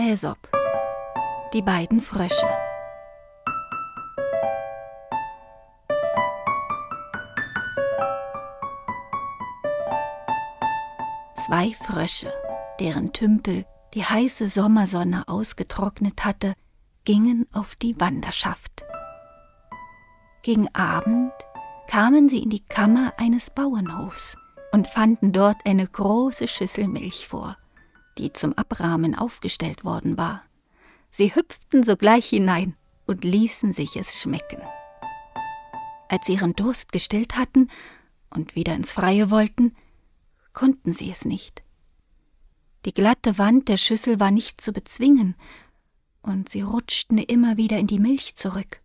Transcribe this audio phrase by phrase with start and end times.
[0.00, 0.38] Aesop.
[1.52, 2.46] Die beiden Frösche.
[11.34, 12.32] Zwei Frösche,
[12.78, 16.54] deren Tümpel die heiße Sommersonne ausgetrocknet hatte,
[17.04, 18.84] gingen auf die Wanderschaft.
[20.42, 21.32] Gegen Abend
[21.88, 24.36] kamen sie in die Kammer eines Bauernhofs
[24.70, 27.56] und fanden dort eine große Schüssel Milch vor,
[28.18, 30.42] die zum Abrahmen aufgestellt worden war.
[31.10, 34.60] Sie hüpften sogleich hinein und ließen sich es schmecken.
[36.08, 37.70] Als sie ihren Durst gestillt hatten
[38.30, 39.74] und wieder ins Freie wollten,
[40.52, 41.62] konnten sie es nicht.
[42.84, 45.34] Die glatte Wand der Schüssel war nicht zu bezwingen,
[46.22, 48.82] und sie rutschten immer wieder in die Milch zurück.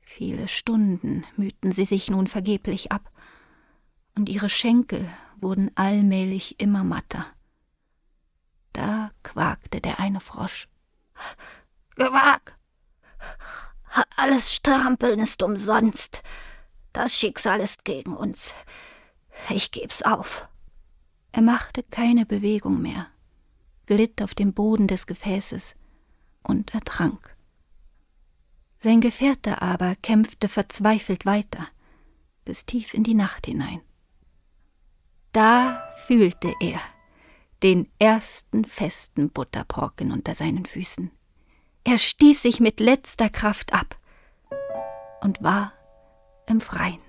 [0.00, 3.10] Viele Stunden mühten sie sich nun vergeblich ab,
[4.14, 5.08] und ihre Schenkel
[5.40, 7.26] wurden allmählich immer matter.
[9.32, 10.68] Quakte der eine Frosch.
[11.96, 12.56] Gewag!
[14.16, 16.22] Alles Strampeln ist umsonst.
[16.94, 18.54] Das Schicksal ist gegen uns.
[19.50, 20.48] Ich geb's auf.
[21.32, 23.06] Er machte keine Bewegung mehr,
[23.86, 25.74] glitt auf dem Boden des Gefäßes
[26.42, 27.36] und ertrank.
[28.78, 31.66] Sein Gefährte aber kämpfte verzweifelt weiter,
[32.44, 33.82] bis tief in die Nacht hinein.
[35.32, 36.80] Da fühlte er
[37.62, 41.10] den ersten festen Butterbrocken unter seinen Füßen.
[41.84, 43.98] Er stieß sich mit letzter Kraft ab
[45.20, 45.72] und war
[46.46, 47.00] im Freien.